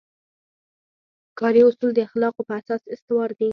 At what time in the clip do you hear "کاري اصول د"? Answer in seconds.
1.39-1.99